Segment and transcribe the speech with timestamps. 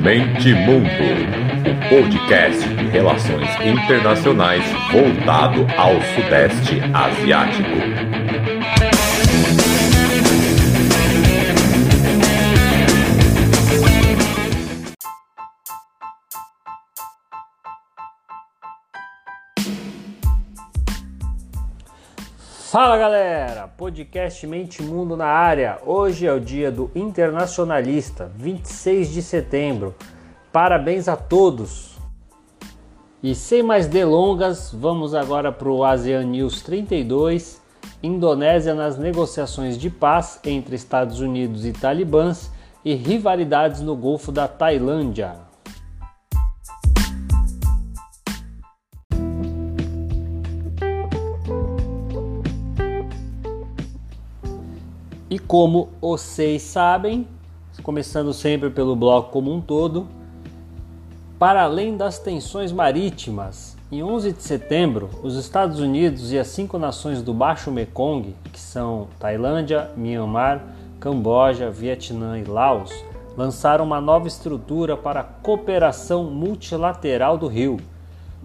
[0.00, 0.88] Mente Mundo,
[1.68, 8.61] o podcast de relações internacionais voltado ao Sudeste Asiático.
[22.72, 25.78] Fala galera, podcast Mente Mundo na área.
[25.84, 29.94] Hoje é o dia do Internacionalista, 26 de setembro.
[30.50, 31.98] Parabéns a todos.
[33.22, 37.60] E sem mais delongas, vamos agora para o ASEAN News 32.
[38.02, 42.50] Indonésia nas negociações de paz entre Estados Unidos e talibãs
[42.82, 45.51] e rivalidades no Golfo da Tailândia.
[55.52, 57.28] Como vocês sabem,
[57.82, 60.08] começando sempre pelo bloco como um todo,
[61.38, 66.78] para além das tensões marítimas, em 11 de setembro, os Estados Unidos e as cinco
[66.78, 70.64] nações do Baixo Mekong, que são Tailândia, Myanmar,
[70.98, 72.90] Camboja, Vietnã e Laos,
[73.36, 77.76] lançaram uma nova estrutura para a cooperação multilateral do Rio.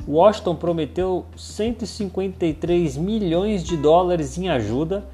[0.05, 5.05] Washington prometeu 153 milhões de dólares em ajuda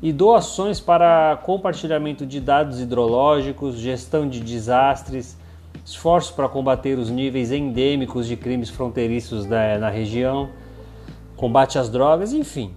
[0.00, 5.36] e doações para compartilhamento de dados hidrológicos, gestão de desastres,
[5.84, 10.50] esforços para combater os níveis endêmicos de crimes fronteiriços da, na região,
[11.36, 12.72] combate às drogas, enfim.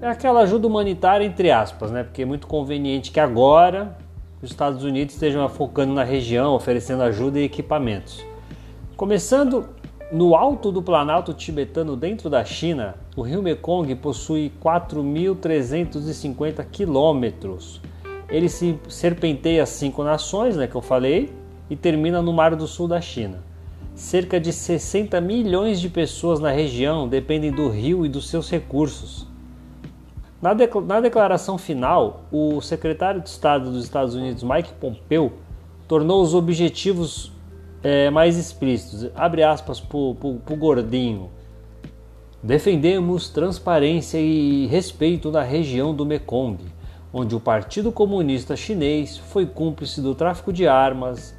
[0.00, 2.02] É aquela ajuda humanitária, entre aspas, né?
[2.02, 3.96] Porque é muito conveniente que agora
[4.42, 8.24] os Estados Unidos estejam focando na região, oferecendo ajuda e equipamentos.
[8.96, 9.68] Começando
[10.12, 17.80] no alto do Planalto tibetano, dentro da China, o rio Mekong possui 4.350 quilômetros.
[18.28, 21.32] Ele se serpenteia cinco nações, né, que eu falei,
[21.70, 23.38] e termina no Mar do Sul da China.
[23.94, 29.28] Cerca de 60 milhões de pessoas na região dependem do rio e dos seus recursos.
[30.42, 30.50] Na,
[30.84, 35.32] na declaração final, o secretário de Estado dos Estados Unidos, Mike Pompeo,
[35.86, 37.30] tornou os objetivos
[37.82, 39.08] é, mais explícitos.
[39.14, 41.30] Abre aspas para o gordinho.
[42.44, 46.58] Defendemos transparência e respeito na região do Mekong,
[47.10, 51.34] onde o Partido Comunista Chinês foi cúmplice do tráfico de armas,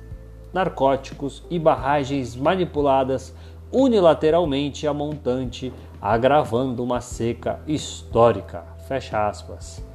[0.52, 3.36] narcóticos e barragens manipuladas
[3.72, 5.72] unilateralmente a montante,
[6.02, 8.64] agravando uma seca histórica.
[8.88, 9.86] Fecha aspas.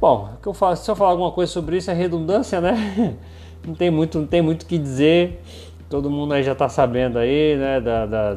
[0.00, 3.14] Bom, que eu faço, se eu falar alguma coisa sobre isso é redundância, né?
[3.66, 5.42] não tem muito, não tem muito o que dizer.
[5.90, 8.34] Todo mundo aí já está sabendo aí, né, da, da,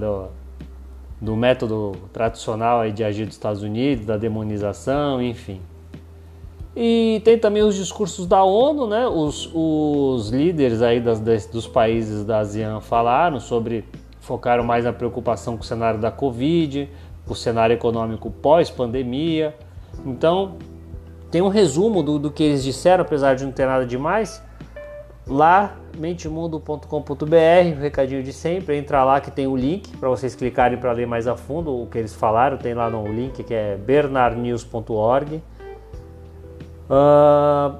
[1.19, 5.61] do, método tradicional de agir dos Estados Unidos, da demonização, enfim.
[6.75, 9.07] E tem também os discursos da ONU, né?
[9.07, 13.83] Os, os líderes aí das, dos países da ASEAN falaram sobre
[14.19, 16.89] focaram mais na preocupação com o cenário da Covid,
[17.27, 19.55] o cenário econômico pós-pandemia.
[20.05, 20.57] Então,
[21.31, 24.45] tem um resumo do, do que eles disseram, apesar de não ter nada demais
[25.27, 30.77] lá mentemundo.com.br, o recadinho de sempre, entra lá que tem o link para vocês clicarem
[30.77, 33.75] para ler mais a fundo o que eles falaram, tem lá no link que é
[33.77, 35.35] bernardnews.org.
[35.35, 35.41] Uh,
[36.89, 37.75] ah,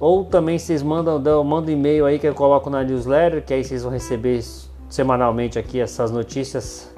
[0.00, 3.82] ou também vocês mandam, mandam e-mail aí que eu coloco na newsletter, que aí vocês
[3.82, 4.42] vão receber
[4.88, 6.92] semanalmente aqui essas notícias.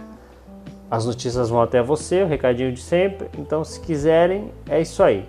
[0.91, 3.29] As notícias vão até você, o recadinho de sempre.
[3.39, 5.27] Então, se quiserem, é isso aí.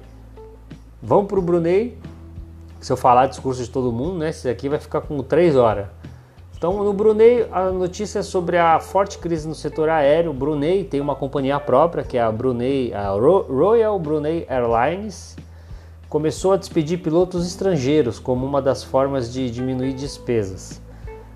[1.02, 1.98] Vamos para o Brunei,
[2.81, 4.30] se eu falar discurso de todo mundo, né?
[4.30, 5.88] Esse aqui vai ficar com três horas.
[6.58, 10.31] Então, no Brunei, a notícia é sobre a forte crise no setor aéreo.
[10.31, 15.36] O Brunei tem uma companhia própria, que é a Brunei, a Royal Brunei Airlines.
[16.09, 20.81] Começou a despedir pilotos estrangeiros como uma das formas de diminuir despesas.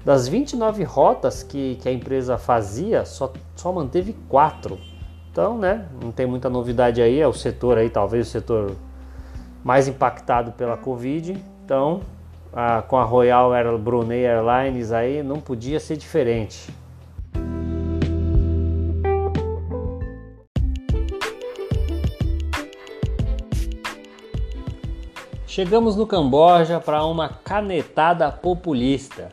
[0.03, 4.77] Das 29 rotas que, que a empresa fazia, só, só manteve quatro.
[5.31, 8.75] Então, né, não tem muita novidade aí, é o setor aí, talvez o setor
[9.65, 11.43] mais impactado pela Covid.
[11.65, 12.01] Então,
[12.53, 16.71] a, com a Royal Air Brunei Airlines aí não podia ser diferente.
[25.47, 29.29] Chegamos no Camboja para uma canetada populista.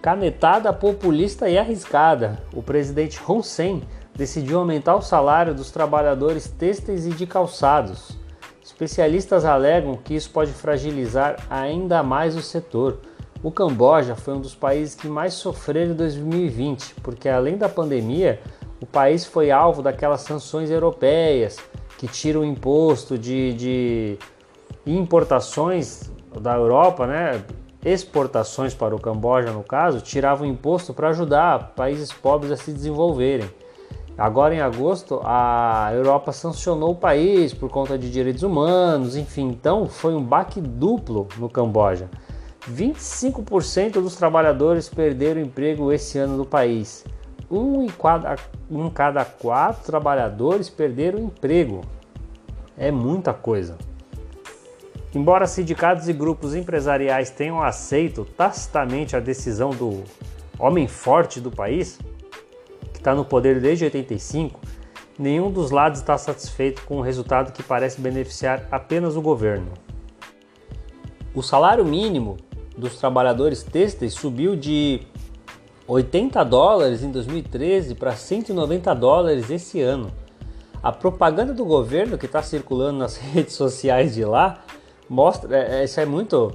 [0.00, 2.38] Canetada populista e arriscada.
[2.54, 3.82] O presidente Hun Sen
[4.14, 8.25] decidiu aumentar o salário dos trabalhadores têxteis e de calçados.
[8.66, 12.98] Especialistas alegam que isso pode fragilizar ainda mais o setor.
[13.40, 18.40] O Camboja foi um dos países que mais sofreram em 2020, porque além da pandemia,
[18.80, 21.58] o país foi alvo daquelas sanções europeias
[21.96, 24.18] que tiram o imposto de, de
[24.84, 26.10] importações
[26.40, 27.44] da Europa, né?
[27.84, 33.48] exportações para o Camboja, no caso, tiravam imposto para ajudar países pobres a se desenvolverem.
[34.18, 39.86] Agora, em agosto, a Europa sancionou o país por conta de direitos humanos, enfim, então
[39.86, 42.08] foi um baque duplo no Camboja.
[42.70, 47.04] 25% dos trabalhadores perderam emprego esse ano no país.
[47.50, 48.36] Um em, cada,
[48.70, 51.82] um cada quatro trabalhadores perderam emprego.
[52.76, 53.76] É muita coisa.
[55.14, 60.02] Embora sindicatos e grupos empresariais tenham aceito tacitamente a decisão do
[60.58, 61.98] homem forte do país,
[63.06, 64.60] está no poder desde 85,
[65.16, 69.68] nenhum dos lados está satisfeito com o resultado que parece beneficiar apenas o governo.
[71.32, 72.36] O salário mínimo
[72.76, 75.02] dos trabalhadores têxteis subiu de
[75.86, 80.10] 80 dólares em 2013 para 190 dólares esse ano.
[80.82, 84.64] A propaganda do governo que está circulando nas redes sociais de lá
[85.08, 86.52] mostra, é, é, isso é muito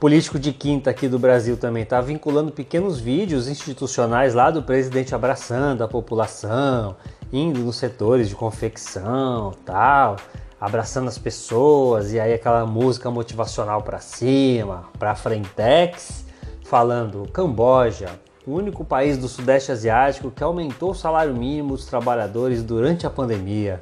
[0.00, 5.14] político de quinta aqui do Brasil também, tá vinculando pequenos vídeos institucionais lá do presidente
[5.14, 6.96] abraçando a população,
[7.30, 10.16] indo nos setores de confecção, tal,
[10.58, 16.24] abraçando as pessoas e aí aquela música motivacional para cima, para frentex,
[16.64, 18.08] falando Camboja,
[18.46, 23.10] o único país do Sudeste Asiático que aumentou o salário mínimo dos trabalhadores durante a
[23.10, 23.78] pandemia.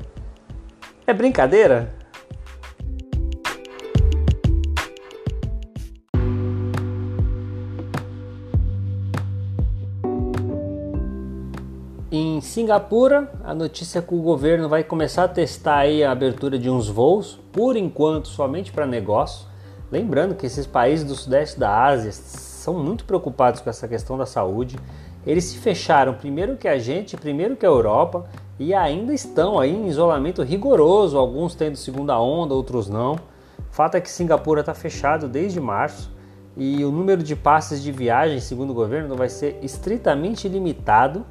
[1.07, 1.95] É brincadeira?
[12.11, 16.71] Em Singapura, a notícia é que o governo vai começar a testar a abertura de
[16.71, 19.47] uns voos, por enquanto somente para negócio.
[19.93, 24.25] Lembrando que esses países do sudeste da Ásia são muito preocupados com essa questão da
[24.25, 24.79] saúde.
[25.27, 28.25] Eles se fecharam primeiro que a gente, primeiro que a Europa,
[28.59, 33.17] e ainda estão aí em isolamento rigoroso, alguns tendo segunda onda, outros não.
[33.71, 36.11] Fato é que Singapura está fechado desde março
[36.57, 41.27] e o número de passes de viagem, segundo o governo, vai ser estritamente limitado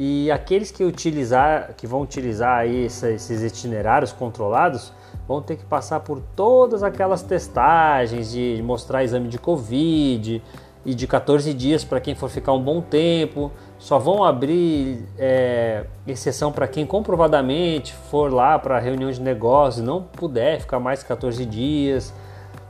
[0.00, 4.92] e aqueles que utilizar, que vão utilizar aí esses itinerários controlados,
[5.26, 10.40] vão ter que passar por todas aquelas testagens de mostrar exame de Covid
[10.86, 13.50] e de 14 dias para quem for ficar um bom tempo.
[13.76, 19.86] Só vão abrir é, exceção para quem comprovadamente for lá para reunião de negócios e
[19.86, 22.14] não puder ficar mais 14 dias.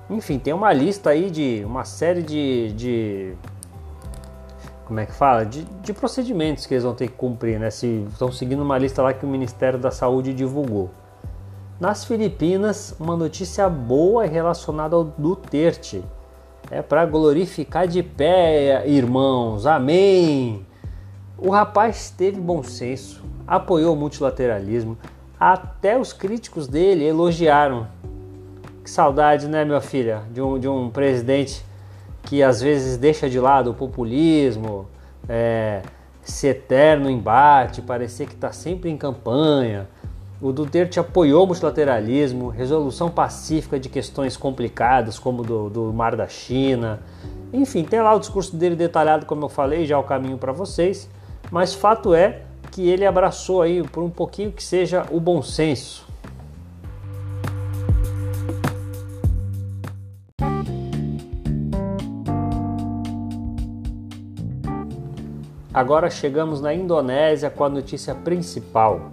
[0.08, 3.34] Enfim, tem uma lista aí de uma série de, de
[4.88, 5.44] como é que fala?
[5.44, 7.68] De, de, procedimentos que eles vão ter que cumprir, né?
[7.68, 10.90] Se estão seguindo uma lista lá que o Ministério da Saúde divulgou.
[11.78, 16.02] Nas Filipinas, uma notícia boa relacionada ao Duterte.
[16.70, 19.66] É para glorificar de pé, irmãos.
[19.66, 20.66] Amém.
[21.36, 24.96] O rapaz teve bom senso, apoiou o multilateralismo.
[25.38, 27.88] Até os críticos dele elogiaram.
[28.82, 31.62] Que saudade, né, minha filha, de um, de um presidente
[32.28, 34.86] que às vezes deixa de lado o populismo,
[35.26, 35.80] é,
[36.22, 39.88] esse eterno embate, parecer que está sempre em campanha.
[40.38, 46.28] O Duterte apoiou o multilateralismo, resolução pacífica de questões complicadas, como do, do Mar da
[46.28, 47.00] China.
[47.50, 51.08] Enfim, tem lá o discurso dele detalhado, como eu falei, já o caminho para vocês.
[51.50, 56.06] Mas fato é que ele abraçou aí, por um pouquinho que seja, o bom senso.
[65.72, 69.12] Agora chegamos na Indonésia com a notícia principal.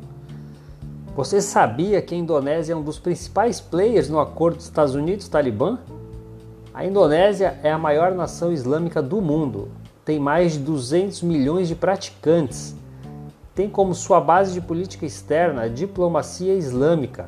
[1.14, 5.78] Você sabia que a Indonésia é um dos principais players no acordo dos Estados Unidos-Talibã?
[6.74, 9.70] A Indonésia é a maior nação islâmica do mundo.
[10.06, 12.74] Tem mais de 200 milhões de praticantes.
[13.54, 17.26] Tem como sua base de política externa a diplomacia islâmica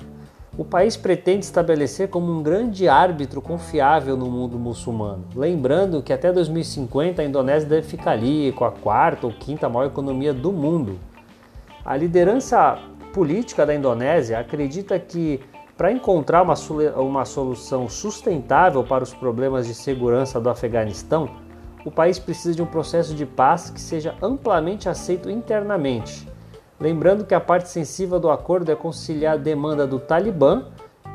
[0.58, 5.26] o país pretende estabelecer como um grande árbitro confiável no mundo muçulmano.
[5.36, 9.86] Lembrando que até 2050 a Indonésia deve ficar ali com a quarta ou quinta maior
[9.86, 10.98] economia do mundo.
[11.86, 12.80] A liderança
[13.14, 15.40] política da Indonésia acredita que
[15.78, 16.56] para encontrar uma,
[16.98, 21.30] uma solução sustentável para os problemas de segurança do Afeganistão,
[21.86, 26.28] o país precisa de um processo de paz que seja amplamente aceito internamente
[26.80, 30.66] Lembrando que a parte sensível do acordo é conciliar a demanda do Talibã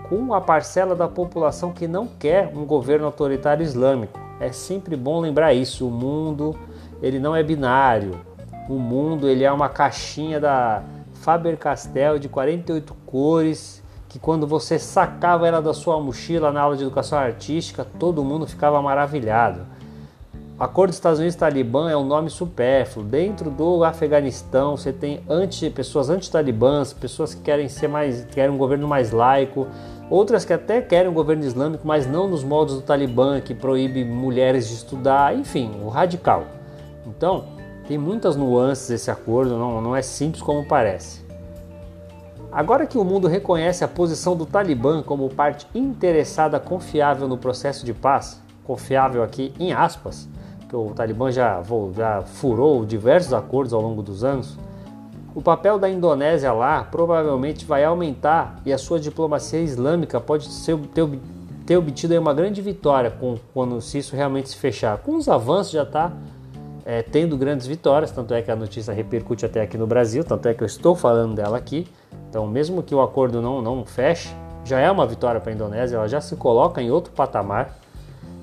[0.09, 4.19] com a parcela da população que não quer um governo autoritário islâmico.
[4.41, 5.87] É sempre bom lembrar isso.
[5.87, 6.59] O mundo
[7.01, 8.19] ele não é binário.
[8.69, 10.83] O mundo ele é uma caixinha da
[11.15, 16.83] Faber-Castell de 48 cores que quando você sacava ela da sua mochila na aula de
[16.83, 19.65] educação artística, todo mundo ficava maravilhado.
[20.63, 23.05] Acordo dos Estados Unidos Talibã é um nome supérfluo.
[23.05, 28.57] Dentro do Afeganistão, você tem anti, pessoas anti-talibãs, pessoas que querem ser mais, querem um
[28.57, 29.67] governo mais laico,
[30.09, 34.05] outras que até querem um governo islâmico, mas não nos moldes do Talibã, que proíbe
[34.05, 36.45] mulheres de estudar, enfim, o radical.
[37.05, 37.47] Então,
[37.89, 41.27] tem muitas nuances esse acordo, não, não é simples como parece.
[42.53, 47.85] Agora que o mundo reconhece a posição do Talibã como parte interessada confiável no processo
[47.85, 50.29] de paz, confiável aqui em aspas,
[50.73, 51.63] o Talibã já,
[51.95, 54.59] já furou diversos acordos ao longo dos anos,
[55.35, 60.77] o papel da Indonésia lá provavelmente vai aumentar e a sua diplomacia islâmica pode ser,
[60.95, 61.09] ter,
[61.65, 64.99] ter obtido uma grande vitória com, quando se isso realmente se fechar.
[64.99, 66.13] Com os avanços já está
[66.85, 70.49] é, tendo grandes vitórias, tanto é que a notícia repercute até aqui no Brasil, tanto
[70.49, 71.87] é que eu estou falando dela aqui.
[72.29, 75.97] Então, mesmo que o acordo não, não feche, já é uma vitória para a Indonésia,
[75.97, 77.79] ela já se coloca em outro patamar.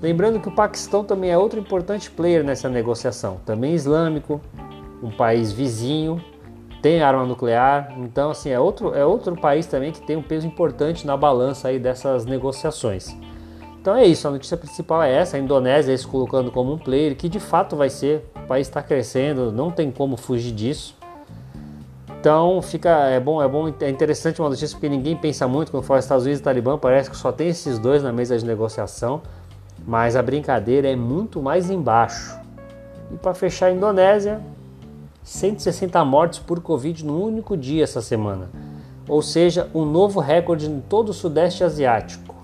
[0.01, 4.39] Lembrando que o Paquistão também é outro importante player nessa negociação, também islâmico,
[5.03, 6.23] um país vizinho,
[6.81, 10.47] tem arma nuclear, então assim é outro, é outro país também que tem um peso
[10.47, 13.13] importante na balança aí dessas negociações.
[13.81, 17.15] Então é isso, a notícia principal é essa, a Indonésia se colocando como um player,
[17.17, 20.97] que de fato vai ser, o país está crescendo, não tem como fugir disso.
[22.19, 25.83] Então fica, é bom, é bom, é interessante uma notícia porque ninguém pensa muito quando
[25.83, 29.21] fala Estados Unidos e Talibã, parece que só tem esses dois na mesa de negociação,
[29.85, 32.37] mas a brincadeira é muito mais embaixo.
[33.11, 34.41] E para fechar a Indonésia,
[35.23, 38.49] 160 mortes por Covid no único dia essa semana,
[39.07, 42.35] ou seja, um novo recorde em todo o Sudeste Asiático.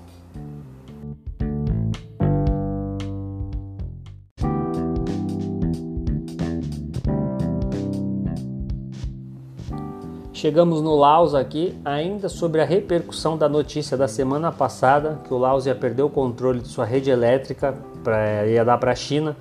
[10.35, 15.37] Chegamos no Laos aqui, ainda sobre a repercussão da notícia da semana passada que o
[15.37, 17.73] Laos ia perder o controle de sua rede elétrica,
[18.03, 19.37] pra, ia dar para a China,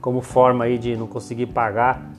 [0.00, 2.10] como forma aí de não conseguir pagar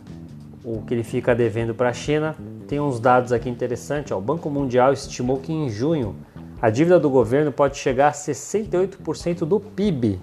[0.63, 2.35] o que ele fica devendo para a China.
[2.67, 4.11] Tem uns dados aqui interessantes.
[4.11, 4.19] Ó.
[4.19, 6.15] O Banco Mundial estimou que em junho
[6.61, 10.19] a dívida do governo pode chegar a 68% do PIB,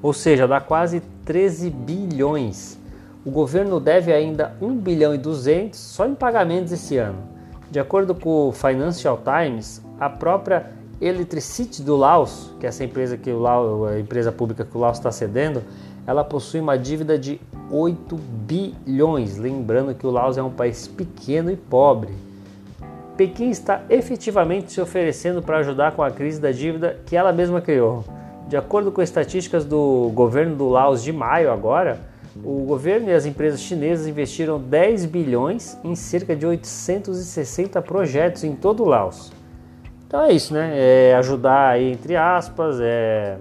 [0.00, 2.78] ou seja, dá quase 13 bilhões.
[3.28, 7.18] O governo deve ainda 1 bilhão e 200 só em pagamentos esse ano.
[7.70, 13.18] De acordo com o Financial Times, a própria Electricity do Laos, que é essa empresa
[13.18, 15.62] que o Laos, a empresa pública que o Laos está cedendo,
[16.06, 17.38] ela possui uma dívida de
[17.70, 19.36] 8 bilhões.
[19.36, 22.14] Lembrando que o Laos é um país pequeno e pobre.
[23.14, 27.60] Pequim está efetivamente se oferecendo para ajudar com a crise da dívida que ela mesma
[27.60, 28.06] criou.
[28.48, 32.07] De acordo com estatísticas do governo do Laos de maio agora,
[32.44, 38.54] o governo e as empresas chinesas investiram 10 bilhões em cerca de 860 projetos em
[38.54, 39.32] todo o Laos.
[40.06, 40.72] Então é isso, né?
[40.74, 43.38] É ajudar aí, entre aspas, é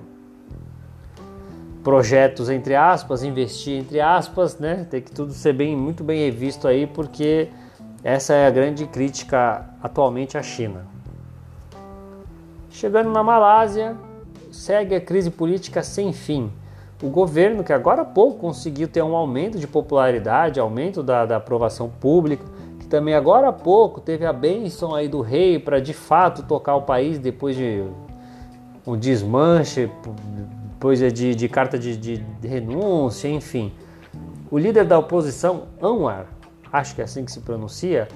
[1.84, 4.86] projetos entre aspas, investir entre aspas, né?
[4.90, 7.48] Tem que tudo ser bem, muito bem revisto aí, porque
[8.04, 10.86] essa é a grande crítica atualmente à China.
[12.70, 13.96] Chegando na Malásia,
[14.52, 16.52] segue a crise política sem fim.
[17.02, 21.38] O governo, que agora há pouco conseguiu ter um aumento de popularidade, aumento da, da
[21.38, 22.44] aprovação pública,
[22.80, 26.76] que também agora há pouco teve a bênção aí do rei para de fato tocar
[26.76, 27.84] o país depois de
[28.86, 29.92] um desmanche
[30.78, 33.74] depois é de, de carta de, de, de, renúncia, enfim.
[34.52, 36.28] O líder da oposição, Anwar,
[36.72, 38.08] acho que é assim que se pronuncia,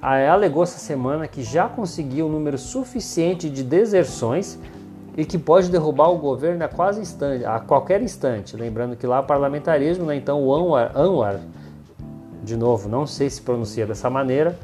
[0.00, 4.58] alegou essa semana que já conseguiu um número suficiente de deserções
[5.16, 8.56] e que pode derrubar o governo a, quase instante, a qualquer instante.
[8.56, 10.16] Lembrando que lá parlamentarismo, né?
[10.16, 11.40] então o Anwar, Anwar,
[12.42, 14.58] de novo, não sei se pronuncia dessa maneira,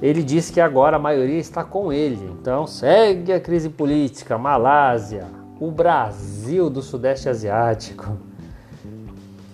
[0.00, 2.30] ele disse que agora a maioria está com ele.
[2.40, 5.26] Então segue a crise política, Malásia,
[5.58, 8.16] o Brasil do Sudeste Asiático.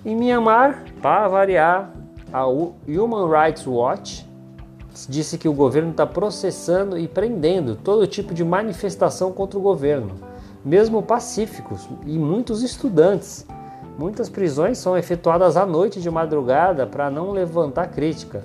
[0.04, 1.90] Em Myanmar, para variar,
[2.32, 4.27] a Human Rights Watch
[5.07, 10.14] disse que o governo está processando e prendendo todo tipo de manifestação contra o governo,
[10.64, 13.47] mesmo pacíficos, e muitos estudantes.
[13.99, 18.43] Muitas prisões são efetuadas à noite de madrugada para não levantar crítica.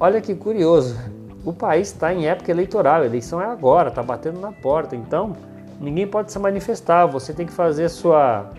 [0.00, 0.96] Olha que curioso,
[1.44, 5.36] o país está em época eleitoral, a eleição é agora, está batendo na porta, então
[5.80, 8.50] Ninguém pode se manifestar, você tem que fazer sua,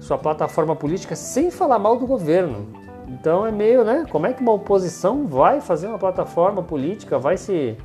[0.00, 2.66] sua plataforma política sem falar mal do governo.
[3.08, 4.06] Então é meio, né?
[4.10, 7.76] Como é que uma oposição vai fazer uma plataforma política, vai se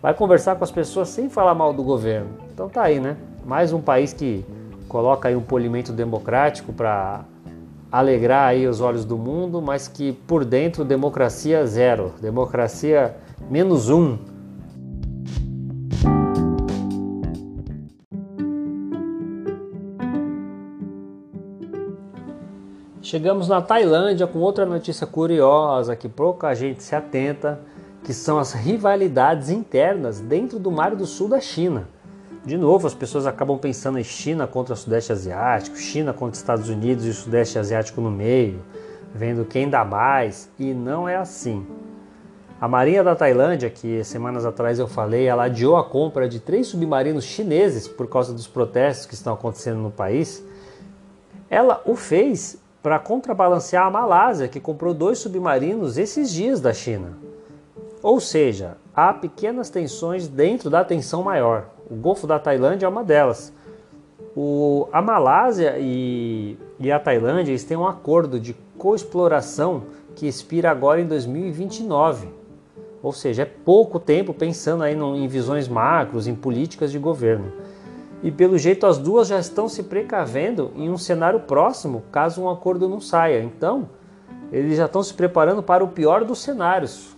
[0.00, 2.30] vai conversar com as pessoas sem falar mal do governo?
[2.52, 3.16] Então tá aí, né?
[3.44, 4.44] Mais um país que
[4.88, 7.24] coloca aí um polimento democrático para
[7.90, 13.16] alegrar aí os olhos do mundo, mas que por dentro democracia zero, democracia
[13.50, 14.18] menos um.
[23.08, 27.60] Chegamos na Tailândia com outra notícia curiosa que pouca gente se atenta,
[28.02, 31.88] que são as rivalidades internas dentro do Mar do Sul da China.
[32.44, 36.68] De novo, as pessoas acabam pensando em China contra o Sudeste Asiático, China contra Estados
[36.68, 38.60] Unidos e o Sudeste Asiático no meio,
[39.14, 41.64] vendo quem dá mais, e não é assim.
[42.60, 46.66] A Marinha da Tailândia, que semanas atrás eu falei, ela adiou a compra de três
[46.66, 50.44] submarinos chineses por causa dos protestos que estão acontecendo no país.
[51.48, 57.18] Ela o fez para contrabalancear a Malásia, que comprou dois submarinos esses dias da China.
[58.00, 61.64] Ou seja, há pequenas tensões dentro da tensão maior.
[61.90, 63.52] O Golfo da Tailândia é uma delas.
[64.36, 69.82] O, a Malásia e, e a Tailândia eles têm um acordo de coexploração
[70.14, 72.28] que expira agora em 2029.
[73.02, 77.52] Ou seja, é pouco tempo pensando aí em visões macros, em políticas de governo.
[78.22, 82.50] E pelo jeito as duas já estão se precavendo em um cenário próximo, caso um
[82.50, 83.42] acordo não saia.
[83.42, 83.88] Então,
[84.50, 87.16] eles já estão se preparando para o pior dos cenários,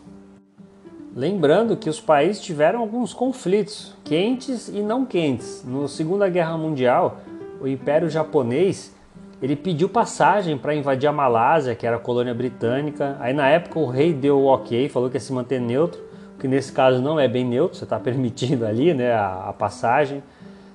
[1.18, 5.64] Lembrando que os países tiveram alguns conflitos, quentes e não quentes.
[5.66, 7.18] Na Segunda Guerra Mundial,
[7.60, 8.94] o Império Japonês
[9.42, 13.16] ele pediu passagem para invadir a Malásia, que era colônia britânica.
[13.18, 16.00] Aí na época o rei deu o ok, falou que ia se manter neutro,
[16.38, 20.22] que nesse caso não é bem neutro, você está permitindo ali né, a, a passagem.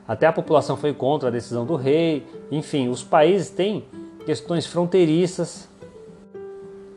[0.08, 2.26] Até a população foi contra a decisão do rei.
[2.52, 3.86] Enfim, os países têm
[4.26, 5.68] questões fronteiriças,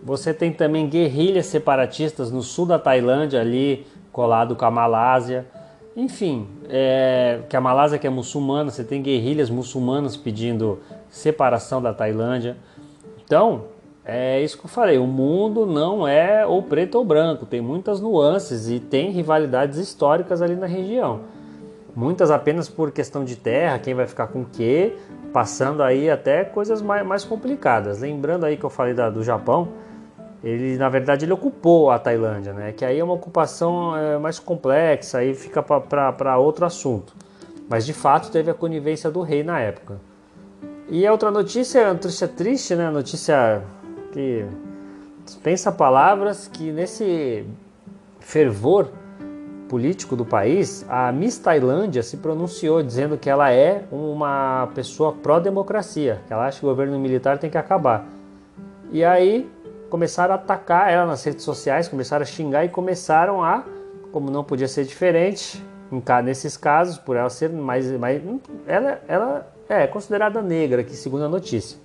[0.07, 5.45] você tem também guerrilhas separatistas no sul da Tailândia, ali colado com a Malásia.
[5.97, 10.79] Enfim, é, que a Malásia que é muçulmana, você tem guerrilhas muçulmanas pedindo
[11.11, 12.57] separação da Tailândia.
[13.25, 13.65] Então,
[14.05, 18.01] é isso que eu falei, o mundo não é ou preto ou branco, tem muitas
[18.01, 21.23] nuances e tem rivalidades históricas ali na região.
[21.97, 24.95] Muitas apenas por questão de terra, quem vai ficar com o quê,
[25.33, 28.01] passando aí até coisas mais, mais complicadas.
[28.01, 29.69] Lembrando aí que eu falei da, do Japão,
[30.45, 32.71] ele na verdade ele ocupou a Tailândia, né?
[32.73, 37.15] Que aí é uma ocupação é, mais complexa, aí fica para outro assunto.
[37.67, 39.99] Mas de fato teve a conivência do rei na época.
[40.91, 42.91] E a outra notícia, notícia triste, né?
[42.91, 43.63] Notícia
[44.13, 44.45] que
[45.43, 47.47] pensa palavras que nesse
[48.21, 48.91] fervor
[49.69, 56.21] político do país, a Miss Tailândia se pronunciou dizendo que ela é uma pessoa pró-democracia,
[56.27, 58.07] que ela acha que o governo militar tem que acabar.
[58.91, 59.51] E aí
[59.91, 63.65] começaram a atacar ela nas redes sociais, começaram a xingar e começaram a,
[64.13, 65.63] como não podia ser diferente,
[66.25, 67.91] nesses casos, por ela ser mais.
[67.93, 68.23] mais
[68.67, 71.79] ela, ela é considerada negra aqui, segundo a notícia.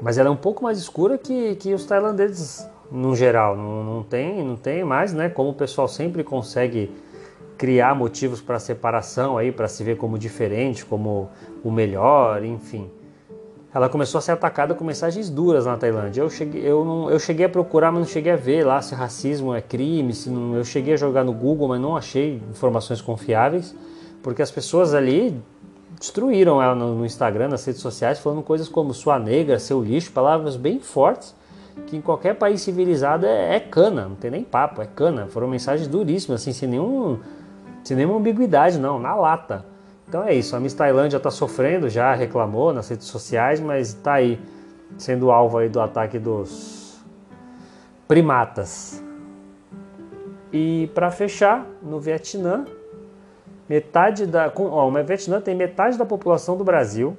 [0.00, 3.56] Mas ela é um pouco mais escura que, que os tailandeses no geral.
[3.56, 5.28] Não, não, tem, não tem mais, né?
[5.28, 6.90] Como o pessoal sempre consegue
[7.56, 11.30] criar motivos para separação aí, para se ver como diferente, como
[11.64, 12.90] o melhor, enfim
[13.74, 16.20] ela começou a ser atacada com mensagens duras na Tailândia.
[16.20, 18.94] Eu cheguei, eu, não, eu cheguei a procurar, mas não cheguei a ver lá se
[18.94, 20.12] racismo é crime.
[20.12, 23.74] Se não, eu cheguei a jogar no Google, mas não achei informações confiáveis,
[24.22, 25.40] porque as pessoas ali
[25.98, 30.12] destruíram ela no, no Instagram, nas redes sociais, falando coisas como sua negra, seu lixo,
[30.12, 31.34] palavras bem fortes
[31.86, 35.26] que em qualquer país civilizado é, é, cana, não tem nem papo, é cana.
[35.26, 37.18] Foram mensagens duríssimas, assim, sem, nenhum,
[37.82, 39.64] sem nenhuma ambiguidade, não, na lata.
[40.08, 44.14] Então é isso, a Miss Tailândia está sofrendo, já reclamou nas redes sociais, mas está
[44.14, 44.38] aí
[44.98, 47.02] sendo alvo aí do ataque dos
[48.06, 49.02] primatas.
[50.52, 52.66] E para fechar, no Vietnã,
[53.66, 57.16] metade da, ó, o Vietnã tem metade da população do Brasil.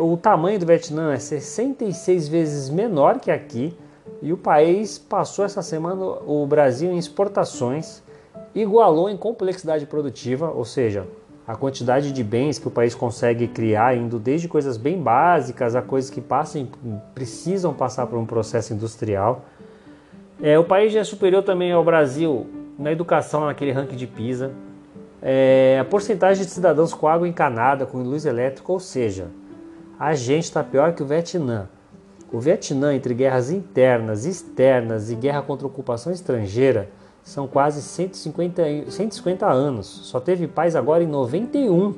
[0.00, 3.76] O tamanho do Vietnã é 66 vezes menor que aqui
[4.20, 8.02] e o país passou essa semana o Brasil em exportações,
[8.54, 11.06] igualou em complexidade produtiva, ou seja,
[11.46, 15.82] a quantidade de bens que o país consegue criar, indo desde coisas bem básicas a
[15.82, 16.68] coisas que passam,
[17.14, 19.44] precisam passar por um processo industrial.
[20.42, 22.46] É, o país já é superior também ao Brasil
[22.78, 24.52] na educação, naquele ranking de PISA.
[25.22, 29.28] É, a porcentagem de cidadãos com água encanada, com luz elétrica, ou seja,
[30.00, 31.68] a gente está pior que o Vietnã.
[32.32, 36.88] O Vietnã, entre guerras internas, externas e guerra contra ocupação estrangeira,
[37.22, 39.86] são quase 150, 150 anos.
[39.86, 41.94] Só teve paz agora em 91.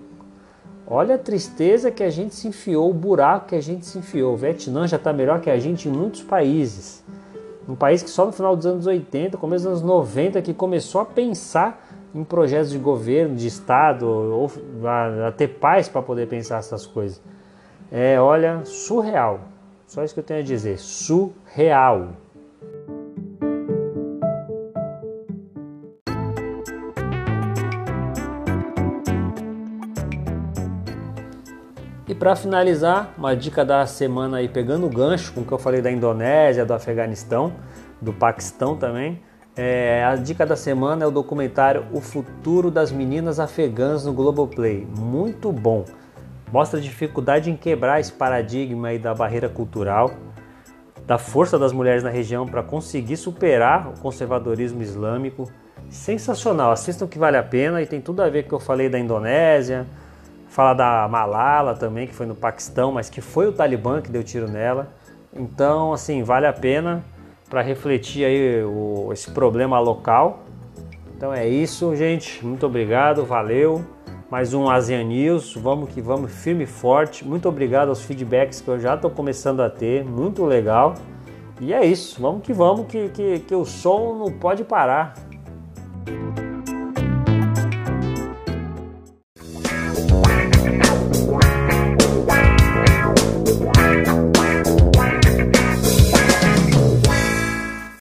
[0.84, 4.34] Olha a tristeza que a gente se enfiou, o buraco que a gente se enfiou.
[4.34, 7.04] O Vietnã já está melhor que a gente em muitos países.
[7.68, 11.00] Um país que só no final dos anos 80, começo dos anos 90, que começou
[11.00, 14.50] a pensar em projetos de governo, de Estado, ou
[14.84, 17.22] a, a ter paz para poder pensar essas coisas.
[17.92, 19.40] É, olha, surreal.
[19.86, 20.78] Só isso que eu tenho a dizer.
[20.78, 22.08] Surreal.
[32.22, 35.82] para finalizar, uma dica da semana aí, pegando o gancho com o que eu falei
[35.82, 37.52] da Indonésia, do Afeganistão,
[38.00, 39.20] do Paquistão também.
[39.56, 44.86] É, a dica da semana é o documentário O Futuro das Meninas Afegãs no Globoplay.
[44.96, 45.84] Muito bom.
[46.52, 50.10] Mostra dificuldade em quebrar esse paradigma aí da barreira cultural,
[51.06, 55.50] da força das mulheres na região para conseguir superar o conservadorismo islâmico.
[55.88, 58.60] Sensacional, assistam que vale a pena e tem tudo a ver com o que eu
[58.60, 59.86] falei da Indonésia,
[60.52, 64.22] Fala da Malala também, que foi no Paquistão, mas que foi o Talibã que deu
[64.22, 64.92] tiro nela.
[65.32, 67.02] Então, assim, vale a pena
[67.48, 70.40] para refletir aí o, esse problema local.
[71.16, 72.44] Então é isso, gente.
[72.44, 73.82] Muito obrigado, valeu.
[74.32, 75.54] Mais um ASEAN News.
[75.56, 77.22] Vamos que vamos, firme e forte.
[77.22, 80.06] Muito obrigado aos feedbacks que eu já estou começando a ter.
[80.06, 80.94] Muito legal.
[81.60, 82.18] E é isso.
[82.18, 85.12] Vamos que vamos, que, que, que o som não pode parar.